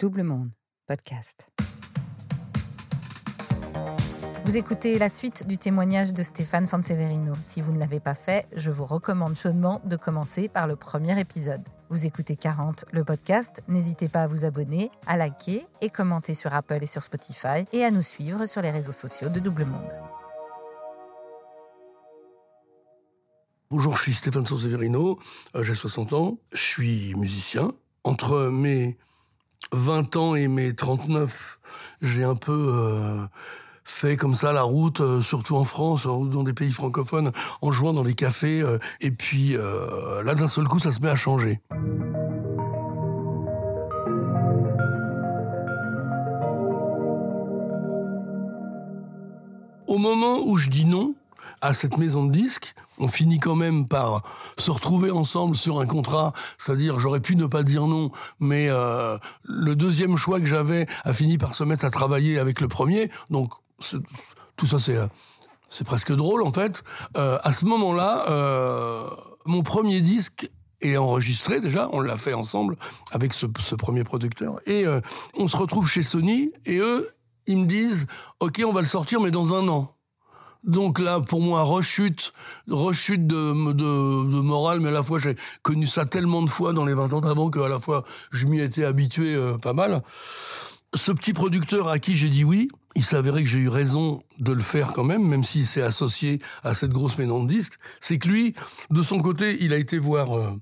[0.00, 0.48] Double Monde,
[0.86, 1.46] podcast.
[4.46, 7.34] Vous écoutez la suite du témoignage de Stéphane Sanseverino.
[7.38, 11.20] Si vous ne l'avez pas fait, je vous recommande chaudement de commencer par le premier
[11.20, 11.60] épisode.
[11.90, 13.62] Vous écoutez 40, le podcast.
[13.68, 17.84] N'hésitez pas à vous abonner, à liker et commenter sur Apple et sur Spotify et
[17.84, 19.92] à nous suivre sur les réseaux sociaux de Double Monde.
[23.70, 25.18] Bonjour, je suis Stéphane Sanseverino,
[25.56, 27.74] euh, j'ai 60 ans, je suis musicien.
[28.02, 28.96] Entre mes
[29.72, 31.58] 20 ans et mes 39,
[32.02, 33.26] j'ai un peu euh,
[33.84, 37.32] fait comme ça la route, euh, surtout en France dans des pays francophones,
[37.62, 38.60] en jouant dans les cafés.
[38.60, 41.60] euh, et puis euh, là, d'un seul coup, ça se met à changer.
[49.86, 51.14] Au moment où je dis non
[51.60, 54.22] à cette maison de disques, on finit quand même par
[54.58, 59.18] se retrouver ensemble sur un contrat, c'est-à-dire j'aurais pu ne pas dire non, mais euh,
[59.44, 63.10] le deuxième choix que j'avais a fini par se mettre à travailler avec le premier,
[63.30, 63.52] donc
[64.56, 64.98] tout ça c'est
[65.68, 66.82] c'est presque drôle en fait.
[67.16, 69.06] Euh, à ce moment-là, euh,
[69.46, 72.76] mon premier disque est enregistré déjà, on l'a fait ensemble
[73.12, 74.86] avec ce, premier producteur, et
[75.34, 77.06] on se retrouve chez Sony, et eux,
[77.46, 78.06] ils me disent,
[78.40, 79.94] ok, on va le sortir, mais dans un an.
[80.64, 82.32] Donc là, pour moi, rechute,
[82.68, 86.72] rechute de, de, de morale, mais à la fois, j'ai connu ça tellement de fois
[86.72, 90.02] dans les 20 ans d'avant qu'à la fois, je m'y étais habitué euh, pas mal.
[90.94, 94.52] Ce petit producteur à qui j'ai dit oui, il s'avérait que j'ai eu raison de
[94.52, 97.78] le faire quand même, même s'il s'est associé à cette grosse maison de disques.
[98.00, 98.54] C'est que lui,
[98.90, 100.36] de son côté, il a été voir...
[100.36, 100.52] euh,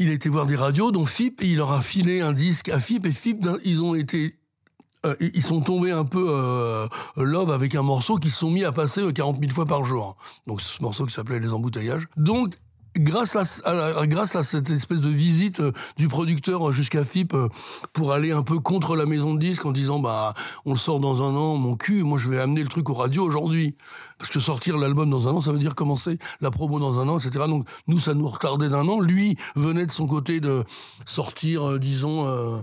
[0.00, 2.68] il a été voir des radios, dont FIP, et il leur a filé un disque
[2.68, 4.37] à FIP, et FIP, ils ont été
[5.06, 8.64] euh, ils sont tombés un peu euh, love avec un morceau qu'ils se sont mis
[8.64, 10.16] à passer euh, 40 000 fois par jour.
[10.46, 12.08] Donc ce morceau qui s'appelait Les embouteillages.
[12.16, 12.58] Donc
[12.98, 17.48] grâce à, grâce à cette espèce de visite euh, du producteur jusqu'à FIP euh,
[17.92, 20.98] pour aller un peu contre la maison de disques en disant bah on le sort
[20.98, 23.76] dans un an mon cul moi je vais amener le truc aux radios aujourd'hui
[24.18, 27.08] parce que sortir l'album dans un an ça veut dire commencer la promo dans un
[27.08, 30.64] an etc donc nous ça nous retardait d'un an lui venait de son côté de
[31.06, 32.58] sortir euh, disons euh,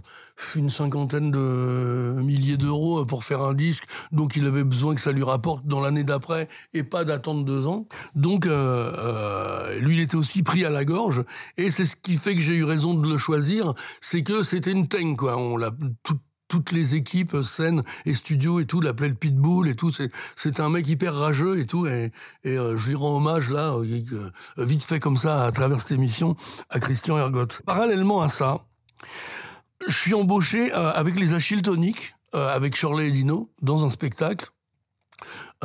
[0.56, 5.12] une cinquantaine de milliers d'euros pour faire un disque, donc il avait besoin que ça
[5.12, 7.88] lui rapporte dans l'année d'après et pas d'attendre deux ans.
[8.16, 11.24] Donc euh, euh, lui, il était aussi pris à la gorge,
[11.58, 14.72] et c'est ce qui fait que j'ai eu raison de le choisir, c'est que c'était
[14.72, 15.38] une teigne, quoi.
[15.38, 15.72] On l'a
[16.04, 19.92] tout- toutes les équipes, scène et studio et tout, l'appelaient le pitbull et tout.
[19.92, 21.88] C'est, un mec hyper rageux et tout.
[21.88, 22.12] Et,
[22.46, 23.76] euh, je lui rends hommage là,
[24.58, 26.36] vite fait comme ça, à travers cette émission,
[26.70, 27.48] à Christian Ergot.
[27.66, 28.64] Parallèlement à ça,
[29.88, 33.90] je suis embauché euh, avec les Achilles Toniques, euh, avec Shirley et Dino, dans un
[33.90, 34.50] spectacle.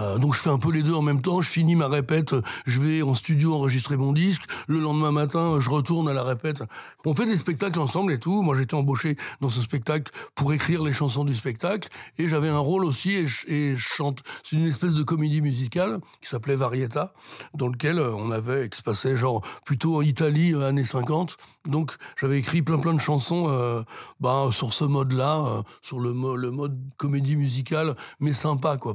[0.00, 1.40] Euh, donc je fais un peu les deux en même temps.
[1.40, 2.34] Je finis ma répète,
[2.66, 4.44] je vais en studio enregistrer mon disque.
[4.66, 6.62] Le lendemain matin, je retourne à la répète.
[7.04, 8.42] On fait des spectacles ensemble et tout.
[8.42, 12.58] Moi, j'étais embauché dans ce spectacle pour écrire les chansons du spectacle et j'avais un
[12.58, 14.22] rôle aussi et je, chante.
[14.42, 17.14] C'est une espèce de comédie musicale qui s'appelait Varieta,
[17.54, 21.36] dans lequel euh, on avait, qui se passait genre plutôt en Italie euh, années 50.
[21.68, 23.82] Donc j'avais écrit plein plein de chansons euh,
[24.20, 28.94] bah, sur ce mode-là, sur le, le mode comédie musicale, mais sympa quoi.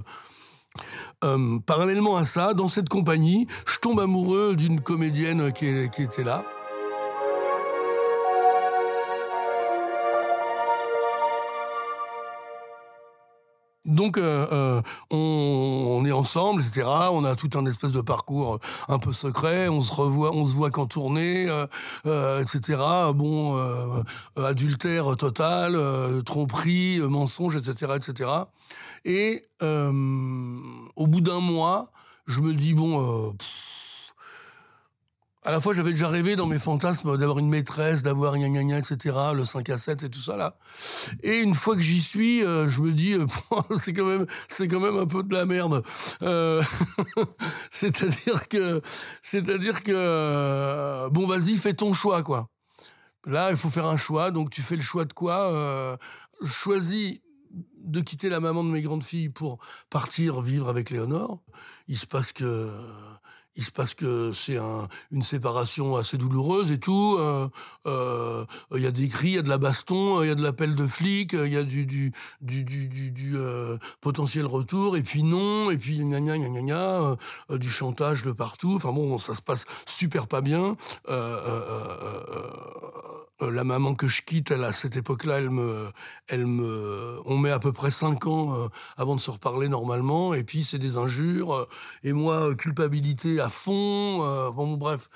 [1.24, 6.44] Euh, parallèlement à ça, dans cette compagnie, je tombe amoureux d'une comédienne qui, était là.
[13.86, 14.82] Donc euh, euh,
[15.12, 16.88] on, est ensemble, etc.
[17.12, 19.68] On a tout un espèce de parcours un peu secret.
[19.70, 21.68] On se revoit, on se voit qu'en tournée, euh,
[22.06, 22.82] euh, etc.
[23.14, 24.02] Bon, euh,
[24.38, 28.30] euh, adultère total, euh, tromperie, euh, mensonge, etc., etc.
[29.06, 29.92] Et euh,
[30.96, 31.92] au bout d'un mois,
[32.26, 33.30] je me dis bon.
[33.30, 33.32] euh,
[35.46, 38.64] à la fois, j'avais déjà rêvé dans mes fantasmes d'avoir une maîtresse, d'avoir gna gna
[38.64, 40.58] gna, etc., le 5 à 7 et tout ça, là.
[41.22, 43.28] Et une fois que j'y suis, euh, je me dis, euh,
[43.78, 45.84] c'est quand même, c'est quand même un peu de la merde.
[46.24, 46.64] Euh,
[47.72, 48.82] c'est-à-dire que,
[49.22, 52.50] c'est-à-dire que, bon, vas-y, fais ton choix, quoi.
[53.28, 54.32] Là, il faut faire un choix.
[54.32, 55.98] Donc, tu fais le choix de quoi
[56.42, 57.20] Je choisis
[57.78, 59.60] de quitter la maman de mes grandes filles pour
[59.92, 61.44] partir vivre avec Léonore.
[61.88, 62.72] Il se passe que
[63.56, 67.16] il se passe que c'est un, une séparation assez douloureuse et tout.
[67.20, 67.48] Euh,
[67.86, 70.36] euh, Il y a des cris, il y a de la baston, il y a
[70.36, 72.12] de l'appel de flics, il y a du, du,
[72.42, 76.62] du, du, du, euh, potentiel retour, et puis non, et puis gna gna gna gna
[76.62, 77.18] gna,
[77.52, 78.74] euh, du chantage de partout.
[78.76, 80.76] Enfin bon, ça se passe super pas bien.
[81.10, 85.92] Euh, euh, euh, euh, la maman que je quitte, elle, à cette époque-là, elle me,
[86.28, 88.68] elle me, on met à peu près cinq ans euh,
[88.98, 91.68] avant de se reparler normalement, et puis c'est des injures, euh,
[92.04, 95.10] et moi, euh, culpabilité à fond, euh, bon, bref.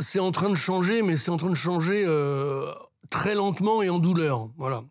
[0.00, 2.70] C'est en train de changer, mais c'est en train de changer euh,
[3.10, 4.82] très lentement et en douleur, voilà.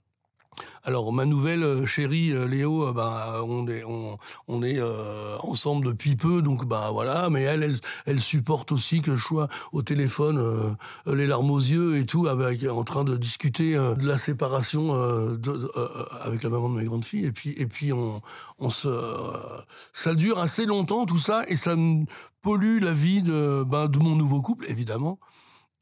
[0.83, 4.81] Alors ma nouvelle euh, chérie euh, Léo, euh, bah on est
[5.39, 7.29] ensemble depuis peu, donc bah voilà.
[7.29, 10.75] Mais elle, elle, supporte aussi que je sois au téléphone,
[11.07, 14.93] les larmes aux yeux et tout, en train de discuter de la séparation
[16.21, 17.25] avec la maman de mes grandes filles.
[17.25, 18.21] Et puis et puis on
[18.59, 18.89] on se
[19.93, 21.75] ça dure assez longtemps tout ça et ça
[22.41, 25.19] pollue la vie de bah, de mon nouveau couple évidemment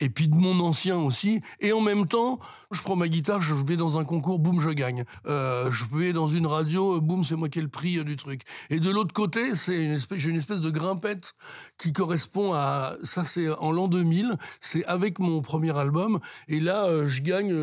[0.04, 1.42] et puis de mon ancien aussi.
[1.62, 2.40] Et en même temps,
[2.72, 5.06] je prends ma guitare, je vais dans un concours, boum, je gagne.
[5.28, 8.18] Euh, je vais dans une radio, boum, c'est moi qui ai le prix euh, du
[8.18, 8.42] truc.
[8.70, 11.36] Et de l'autre côté, c'est une espèce, j'ai une espèce de grimpette
[11.78, 13.24] qui correspond à ça.
[13.24, 14.36] C'est en l'an 2000.
[14.60, 16.20] C'est avec mon premier album.
[16.50, 17.54] Et là, euh, je gagne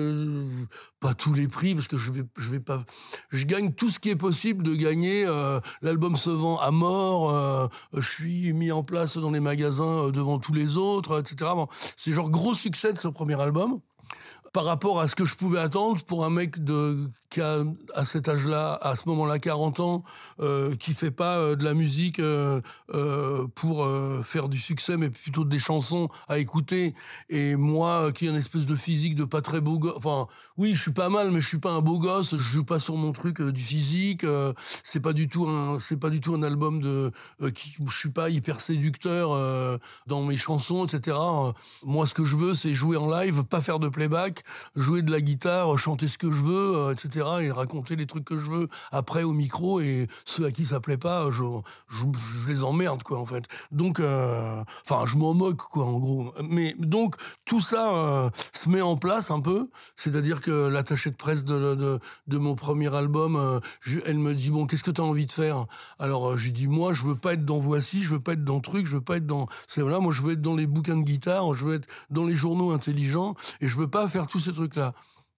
[0.99, 2.85] pas tous les prix parce que je vais, je vais pas.
[3.29, 5.27] Je gagne tout ce qui est possible de gagner.
[5.83, 7.71] L'album se vend à mort.
[7.95, 11.51] je suis mis en place dans les magasins devant tous les autres, etc.
[11.97, 13.81] C'est genre gros succès de ce premier album
[14.53, 17.65] par rapport à ce que je pouvais attendre pour un mec de qui a
[17.95, 20.05] à cet âge-là, à ce moment-là, 40 ans,
[20.41, 22.61] euh, qui fait pas euh, de la musique euh,
[22.93, 23.87] euh, pour
[24.25, 26.95] faire du succès, mais plutôt des chansons à écouter.
[27.29, 30.27] Et moi, qui ai une espèce de physique de pas très beau gosse, enfin,
[30.57, 32.37] oui, je suis pas mal, mais je suis pas un beau gosse.
[32.37, 34.27] Je joue pas sur mon truc du physique.
[34.83, 37.13] c'est pas du tout un, c'est pas du tout un album de,
[37.55, 39.31] qui, je suis pas hyper séducteur
[40.07, 41.17] dans mes chansons, etc.
[41.85, 44.40] moi, ce que je veux, c'est jouer en live, pas faire de playback
[44.77, 47.27] jouer de la guitare, chanter ce que je veux, euh, etc.
[47.43, 50.81] et raconter les trucs que je veux après au micro et ceux à qui ça
[50.81, 51.45] plaît pas, je,
[51.89, 53.45] je, les emmerde quoi en fait.
[53.71, 56.33] Donc, euh, enfin, je m'en moque quoi en gros.
[56.43, 61.17] Mais donc tout ça euh, se met en place un peu, c'est-à-dire que l'attaché de
[61.17, 63.61] presse de, de, de, mon premier album,
[64.07, 65.67] elle me dit bon, qu'est-ce que tu as envie de faire?
[65.99, 68.61] Alors j'ai dit moi, je veux pas être dans Voici, je veux pas être dans
[68.61, 70.97] truc, je veux pas être dans, c'est voilà, moi je veux être dans les bouquins
[70.97, 74.41] de guitare, je veux être dans les journaux intelligents et je veux pas faire tous
[74.41, 74.95] ces trucs-là.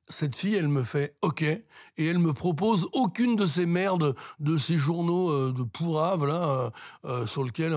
[0.08, 1.62] Cette fille, elle me fait OK et
[1.96, 6.70] elle me propose aucune de ces merdes, de ces journaux euh, de pourrave là, euh,
[7.06, 7.76] euh, sur lesquels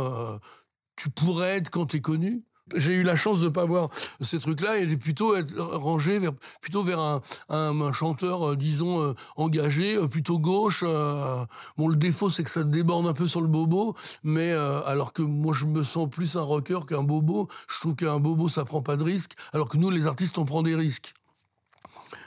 [0.95, 2.43] tu pourrais être quand t'es connu.
[2.75, 3.89] J'ai eu la chance de pas voir
[4.21, 10.39] ces trucs-là et plutôt être rangé vers plutôt vers un, un, chanteur disons engagé, plutôt
[10.39, 10.83] gauche.
[10.83, 15.21] bon, le défaut c'est que ça déborde un peu sur le bobo, mais alors que
[15.21, 17.47] moi je me sens plus un rocker qu'un bobo.
[17.67, 20.45] Je trouve qu'un bobo ça prend pas de risques, alors que nous les artistes on
[20.45, 21.13] prend des risques.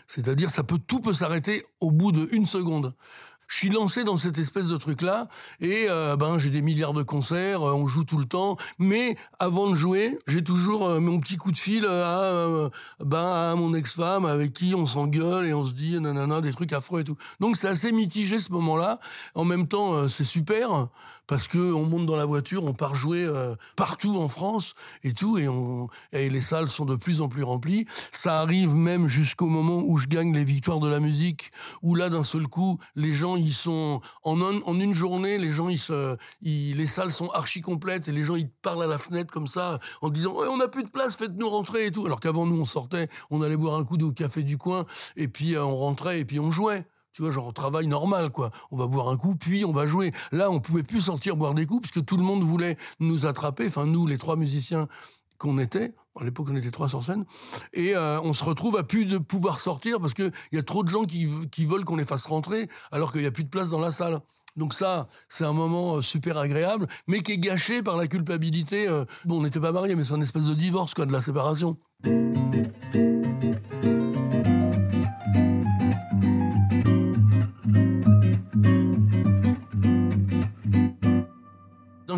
[0.09, 2.95] C'est-à-dire, ça peut tout peut s'arrêter au bout d'une seconde
[3.49, 5.27] je suis lancé dans cette espèce de truc là
[5.61, 9.17] et euh, ben j'ai des milliards de concerts, euh, on joue tout le temps, mais
[9.39, 13.75] avant de jouer, j'ai toujours euh, mon petit coup de fil à ben à mon
[13.75, 17.17] ex-femme avec qui on s'engueule et on se dit nanana des trucs affreux et tout.
[17.41, 19.01] Donc c'est assez mitigé ce moment-là.
[19.35, 20.89] En même temps, c'est super
[21.27, 23.27] parce que on monte dans la voiture, on part jouer
[23.77, 24.75] partout en France
[25.05, 27.87] et tout et les salles sont de plus en plus remplies.
[28.11, 31.51] Ça arrive même jusqu'au moment où je gagne les victoires de la musique
[31.83, 34.39] où là d'un seul coup, les gens ils sont en,
[34.81, 38.51] une journée, les gens, ils se, les salles sont archi complètes et les gens ils
[38.51, 41.87] parlent à la fenêtre comme ça en disant on n'a plus de place, faites-nous rentrer
[41.87, 42.07] et tout.
[42.07, 44.85] Alors qu'avant nous on sortait, on allait boire un coup au café du coin
[45.17, 46.87] et puis euh, on rentrait et puis on jouait.
[47.13, 48.51] Tu vois, genre travail normal, quoi.
[48.71, 50.13] On va boire un coup, puis on va jouer.
[50.31, 53.27] Là, on pouvait plus sortir boire des coups, parce que tout le monde voulait nous
[53.27, 53.67] attraper.
[53.67, 54.87] Enfin, nous, les trois musiciens
[55.37, 57.25] qu'on était, à l'époque, on était trois sur scène.
[57.73, 60.83] Et euh, on se retrouve à plus de pouvoir sortir parce qu'il y a trop
[60.83, 63.49] de gens qui, qui veulent qu'on les fasse rentrer alors qu'il n'y a plus de
[63.49, 64.21] place dans la salle.
[64.57, 68.89] Donc ça, c'est un moment euh, super agréable, mais qui est gâché par la culpabilité.
[68.89, 71.23] Euh, bon, on n'était pas mariés, mais c'est une espèce de divorce, quoi, de la
[71.23, 71.77] séparation.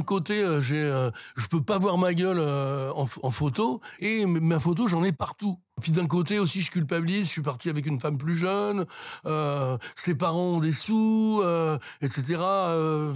[0.01, 1.11] D'un côté, euh, j'ai, euh,
[1.51, 5.59] peux pas voir ma gueule euh, en, en, photo, et ma photo, j'en ai partout.
[5.81, 7.27] Puis d'un côté aussi, je culpabilise.
[7.27, 8.87] Je suis parti avec une femme plus jeune.
[9.27, 12.41] Euh, ses parents ont des sous, euh, etc.
[12.41, 13.15] Euh,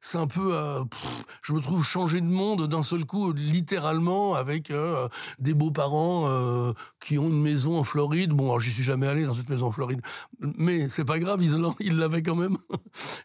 [0.00, 0.54] c'est un peu,
[1.42, 4.72] je me trouve changé de monde d'un seul coup, littéralement, avec
[5.38, 8.30] des beaux parents euh, qui ont une maison en Floride.
[8.30, 10.00] Bon, alors j'y suis jamais allé dans cette maison en Floride,
[10.40, 12.56] mais c'est pas grave, ils l'avaient quand même.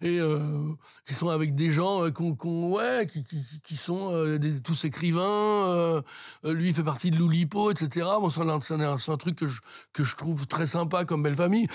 [0.01, 6.03] Et ils sont avec des gens qu'on ouais, qui, sont tous écrivains.
[6.43, 8.07] lui fait partie de l'Oulipo, etc.
[8.21, 9.61] Bon, ça, ça c'est un truc que je,
[9.93, 11.67] que je trouve très sympa comme belle famille.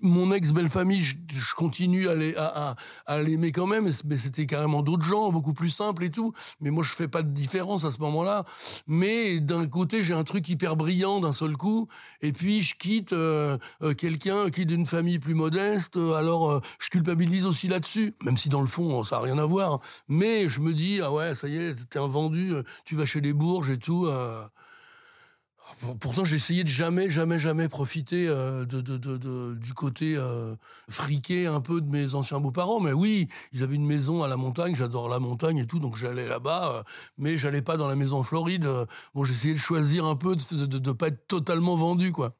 [0.00, 1.16] mon ex belle famille, je,
[1.56, 2.76] continue à,
[3.22, 6.32] l'aimer quand même, mais c'était carrément d'autres gens, beaucoup plus simples et tout.
[6.60, 8.44] Mais moi, je fais pas de différence à ce moment-là.
[8.86, 11.88] Mais d'un côté, j'ai un truc hyper brillant d'un seul coup,
[12.20, 15.96] et puis je quitte euh, euh, quelqu'un qui est d'une famille plus modeste.
[15.96, 19.46] Euh, alors, je culpabilise aussi là-dessus, même si dans le fond, ça a rien à
[19.46, 19.80] voir.
[20.08, 22.52] Mais je me dis, ah ouais, ça y est, t'es un vendu,
[22.84, 24.08] tu vas chez les Bourges et tout.
[26.00, 30.54] Pourtant, j'ai essayé de jamais, jamais, jamais profiter euh, de, de, du côté euh,
[30.88, 32.80] friqué un peu de mes anciens beaux-parents.
[32.80, 34.74] Mais oui, ils avaient une maison à la montagne.
[34.74, 36.76] J'adore la montagne et tout, donc j'allais là-bas.
[36.76, 36.82] Euh,
[37.18, 38.68] mais j'allais pas dans la maison en Floride.
[39.14, 42.34] bon, j'essayais de choisir un peu, de, de pas être totalement vendu, quoi.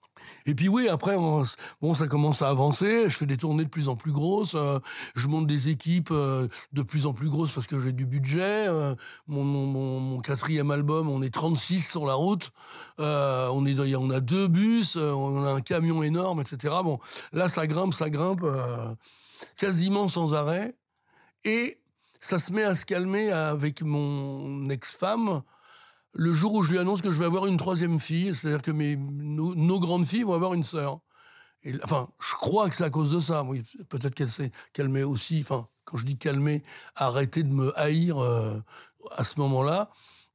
[0.47, 3.09] Et puis oui, après, bon, ça commence à avancer.
[3.09, 4.55] Je fais des tournées de plus en plus grosses.
[4.55, 4.79] Euh,
[5.15, 8.67] je monte des équipes euh, de plus en plus grosses parce que j'ai du budget.
[8.69, 8.95] Euh,
[9.27, 12.51] mon, quatrième album, on est 36 sur la route.
[12.99, 16.75] on on a deux bus, on a un camion énorme, etc.
[16.85, 16.99] Bon,
[17.33, 18.45] là, ça grimpe, ça grimpe,
[19.57, 20.75] quasiment sans arrêt.
[21.45, 21.79] Et
[22.21, 25.43] ça se met à se calmer avec mon ex-femme
[26.15, 28.71] le jour où je lui annonce que je vais avoir une troisième fille, c'est-à-dire que
[28.71, 31.01] mes, nos, grandes filles vont avoir une sœur.
[31.63, 33.45] Et, enfin, je crois que c'est à cause de ça.
[33.89, 35.41] Peut-être qu'elle s'est calmée aussi.
[35.43, 36.63] Enfin, quand je dis calmer,
[36.97, 38.59] arrêter de me haïr euh,
[39.13, 39.91] à ce moment-là.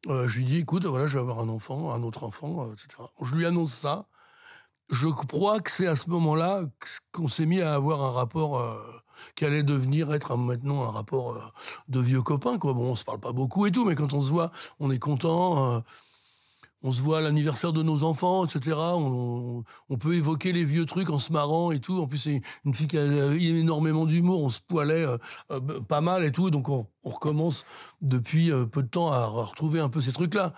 [0.07, 2.73] Euh, je lui dis, écoute, voilà, je vais avoir un enfant, un autre enfant, euh,
[2.73, 3.03] etc.
[3.21, 4.07] Je lui annonce ça.
[4.91, 6.61] Je crois que c'est à ce moment-là
[7.11, 8.61] qu'on s'est mis à avoir un rapport
[9.35, 11.39] qui allait devenir être maintenant un rapport euh,
[11.89, 12.57] de vieux copains.
[12.57, 12.73] Quoi.
[12.73, 14.99] Bon, on se parle pas beaucoup et tout, mais quand on se voit, on est
[14.99, 15.73] content.
[15.73, 15.79] Euh,
[16.83, 18.77] on se voit à l'anniversaire de nos enfants, etc.
[18.77, 19.63] On,
[19.99, 21.99] peut évoquer les vieux trucs en se marrant et tout.
[21.99, 24.43] En plus, c'est une fille qui a énormément d'humour.
[24.43, 26.51] On se poilait euh, pas mal et tout.
[26.51, 27.65] Donc, on, on recommence
[28.01, 30.53] depuis peu de temps à retrouver un peu ces trucs-là.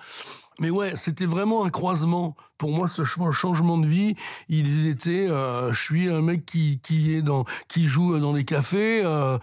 [0.59, 2.35] Mais ouais, c'était vraiment un croisement.
[2.57, 4.15] Pour moi, ce changement de vie,
[4.49, 5.29] il était.
[5.29, 9.01] Euh, je suis un mec qui qui joue dans les cafés.
[9.03, 9.37] Euh,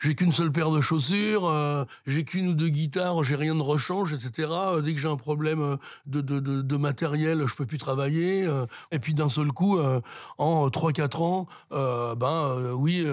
[0.00, 1.46] j'ai qu'une seule paire de chaussures.
[1.46, 3.22] Euh, j'ai qu'une ou deux guitares.
[3.22, 4.48] J'ai rien de rechange, etc.
[4.82, 5.76] dès que j'ai un problème
[6.06, 8.48] de, de, de, matériel, je peux plus travailler.
[8.90, 9.78] et puis d'un seul coup,
[10.38, 13.06] en 3-4 ans, ben oui,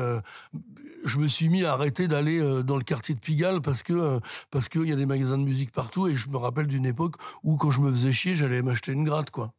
[1.06, 4.20] je me suis mis à arrêter d'aller dans le quartier de Pigalle parce que
[4.52, 6.08] parce qu'il y a des magasins de musique partout.
[6.08, 9.04] Et je me rappelle d'une époque ou quand je me faisais chier, j'allais m'acheter une
[9.04, 9.54] gratte, quoi.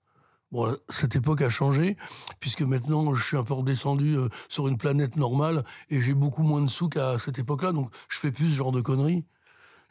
[0.50, 1.96] Bon, cette époque a changé,
[2.40, 6.42] puisque maintenant, je suis un peu redescendu euh, sur une planète normale, et j'ai beaucoup
[6.42, 9.26] moins de sous qu'à cette époque-là, donc je fais plus ce genre de conneries.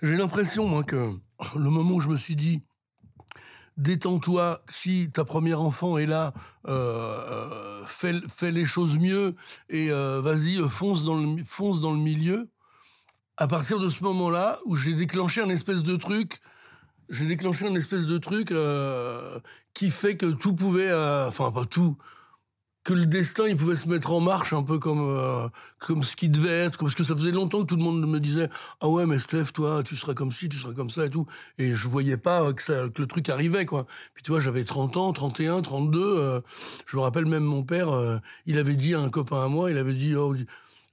[0.02, 1.14] J'ai l'impression, moi, que
[1.56, 2.64] le moment où je me suis dit,
[3.78, 6.34] détends-toi, si ta première enfant est là,
[6.68, 9.36] euh, fais, fais, les choses mieux,
[9.70, 11.06] et euh, vas-y, fonce
[11.46, 12.50] fonce dans le milieu,
[13.38, 16.42] à partir de ce moment-là, où j'ai déclenché un espèce de truc
[17.10, 19.40] j'ai déclenché une espèce de truc euh,
[19.74, 21.98] qui fait que tout pouvait, euh, enfin pas tout,
[22.84, 25.48] que le destin il pouvait se mettre en marche un peu comme euh,
[25.80, 28.20] comme ce qui devait être, parce que ça faisait longtemps que tout le monde me
[28.20, 28.50] disait
[28.82, 31.26] ah ouais mais Steph toi tu seras comme ci, tu seras comme ça et tout,
[31.58, 33.86] et je voyais pas que, que le truc arrivait quoi.
[34.14, 36.42] Puis tu vois j'avais 30 ans, 31, 32,
[36.86, 37.90] je me rappelle même mon père,
[38.46, 40.34] il avait dit à un copain à moi, il avait dit oh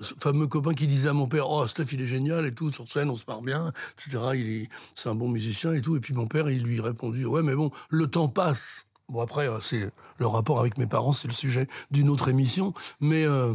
[0.01, 2.73] ce fameux copain qui disait à mon père, oh, Steph, il est génial et tout,
[2.73, 4.23] sur scène, on se parle bien, etc.
[4.35, 5.97] Il est, c'est un bon musicien et tout.
[5.97, 8.89] Et puis mon père, il lui répondit, ouais, mais bon, le temps passe.
[9.09, 12.75] Bon, après, euh, c'est le rapport avec mes parents, c'est le sujet d'une autre émission.
[13.01, 13.55] Mais, euh,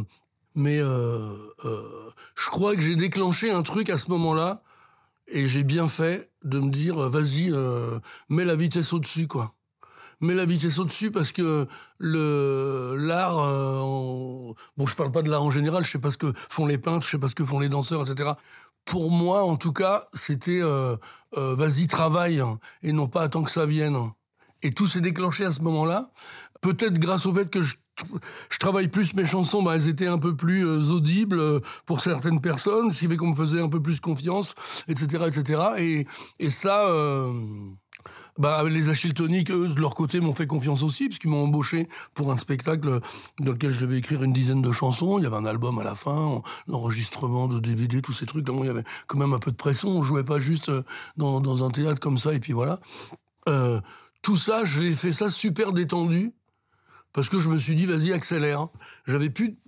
[0.54, 1.34] mais euh,
[2.34, 4.62] je crois que j'ai déclenché un truc à ce moment-là
[5.28, 7.52] et j'ai bien fait de me dire, vas-y,
[8.28, 9.54] mets la vitesse au-dessus, quoi
[10.20, 11.66] mets la vitesse au-dessus parce que
[12.00, 16.32] l'art, euh, bon, je parle pas de l'art en général, je sais pas ce que
[16.48, 18.30] font les peintres, je sais pas ce que font les danseurs, etc.
[18.84, 20.96] Pour moi, en tout cas, c'était euh,
[21.36, 22.42] euh, vas-y travaille
[22.82, 23.96] et non pas attends que ça vienne.
[24.62, 26.10] Et tout s'est déclenché à ce moment-là.
[26.60, 27.76] Peut-être grâce au fait que je
[28.58, 33.00] travaille plus mes chansons, bah, elles étaient un peu plus audibles pour certaines personnes, ce
[33.00, 34.54] qui fait qu'on me faisait un peu plus confiance,
[34.88, 35.62] etc., etc.
[35.78, 36.06] Et,
[36.38, 36.86] et ça,
[38.38, 41.88] bah, les Achille Toniques, eux, de leur côté, m'ont fait confiance aussi, puisqu'ils m'ont embauché
[42.14, 43.00] pour un spectacle
[43.38, 45.18] dans lequel je devais écrire une dizaine de chansons.
[45.18, 48.44] Il y avait un album à la fin, l'enregistrement de DVD, tous ces trucs.
[48.44, 49.90] Donc, il y avait quand même un peu de pression.
[49.90, 50.82] On jouait pas juste euh,
[51.16, 52.80] dans, un théâtre comme ça, et puis voilà.
[53.48, 53.80] Euh,
[54.22, 56.32] tout ça, j'ai fait ça super détendu,
[57.12, 58.68] parce que je me suis dit, vas-y, accélère.
[59.06, 59.58] J'avais plus,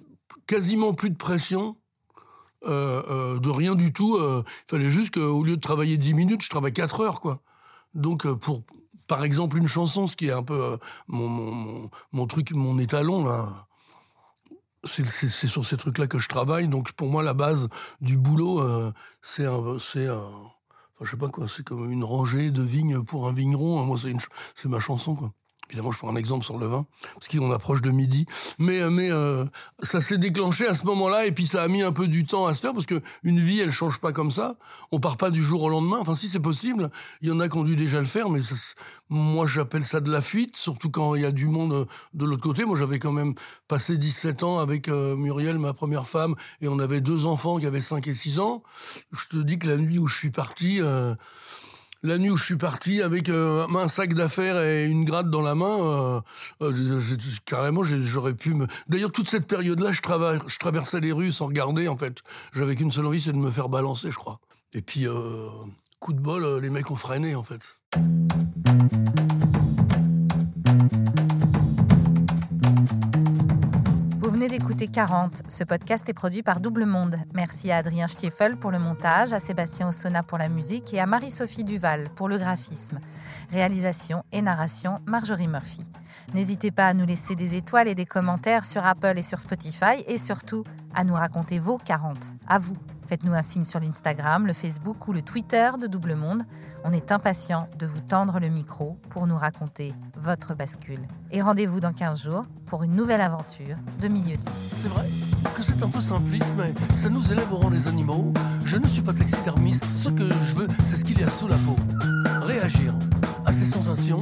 [0.47, 1.77] quasiment plus de pression.
[2.65, 4.19] Euh, de rien du tout.
[4.19, 7.43] Il fallait juste qu'au lieu de travailler 10 minutes, je travaille 4 heures, quoi.
[7.95, 8.63] Donc euh, pour
[9.07, 10.77] par exemple une chanson, ce qui est un peu euh,
[11.09, 13.49] mon, mon, truc, mon étalon.
[14.85, 16.69] C'est sur ces trucs-là que je travaille.
[16.69, 17.69] Donc pour moi, la base
[18.01, 20.09] du boulot, euh, c'est un, c'est
[21.01, 23.85] je sais pas quoi, c'est comme une rangée de vignes pour un vigneron.
[23.85, 24.15] Moi, c'est
[24.55, 25.33] c'est ma chanson quoi.
[25.73, 28.27] Évidemment, je prends un exemple sur le vin, parce qu'on approche de midi.
[28.59, 29.47] Mais, euh, euh,
[29.83, 32.47] ça s'est déclenché à ce moment-là, et puis ça a mis un peu du temps
[32.47, 34.57] à se faire, parce que une vie, elle change pas comme ça.
[34.91, 35.97] On part pas du jour au lendemain.
[35.99, 36.91] Enfin, si c'est possible,
[37.23, 38.41] il y en a qui ont dû déjà le faire, mais
[39.09, 42.27] moi, j'appelle ça de la fuite, surtout quand il y a du monde euh, de
[42.27, 42.67] l'autre côté.
[42.67, 43.35] Moi, j'avais quand même
[43.67, 47.81] passé 17 ans avec Muriel, ma première femme, et on avait deux enfants qui avaient
[47.81, 48.63] 5 et 6 ans.
[49.11, 50.81] Je te dis que la nuit où je suis parti
[52.03, 55.43] la nuit où je suis parti avec euh, un sac d'affaires et une gratte dans
[55.43, 56.23] la main,
[56.61, 57.01] euh,
[57.45, 58.67] carrément, j'aurais pu me.
[58.89, 60.01] D'ailleurs, toute cette période-là, je,
[60.59, 62.23] traversais les rues sans regarder, en fait.
[62.53, 64.41] J'avais qu'une seule envie, c'est de me faire balancer, je crois.
[64.75, 65.07] Et puis,
[66.01, 67.81] coup de bol, les mecs ont freiné, en fait.
[74.49, 75.43] D'écouter 40.
[75.49, 77.17] Ce podcast est produit par Double Monde.
[77.35, 81.07] Merci à Adrien Stiefel pour le montage, à Sébastien Ossona pour la musique et à
[81.07, 82.99] Marie-Sophie Duval pour le graphisme.
[83.51, 85.83] Réalisation et narration Marjorie Murphy.
[86.35, 90.03] N'hésitez pas à nous laisser des étoiles et des commentaires sur Apple et sur Spotify
[90.07, 92.35] et surtout à nous raconter vos 40.
[92.49, 92.77] À vous.
[93.07, 96.43] Faites-nous un signe sur l'Instagram, le Facebook ou le Twitter de Double Monde.
[96.85, 101.01] On est impatient de vous tendre le micro pour nous raconter votre bascule.
[101.31, 104.43] Et rendez-vous dans 15 jours pour une nouvelle aventure de milieu de.
[104.73, 105.07] C'est vrai
[105.55, 108.33] que c'est un peu simpliste, mais ça nous rang des animaux.
[108.65, 111.49] Je ne suis pas taxidermiste, ce que je veux, c'est ce qu'il y a sous
[111.49, 111.77] la peau.
[112.43, 112.95] Réagir
[113.45, 114.21] à ses sensations,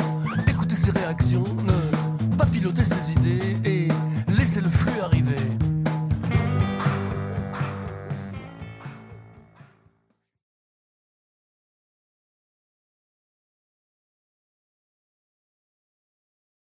[0.49, 3.89] écouter ses réactions, ne pas piloter ses idées et
[4.33, 5.20] laisser le flux arriver